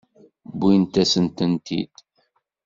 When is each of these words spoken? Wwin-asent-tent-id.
Wwin-asent-tent-id. 0.59 1.95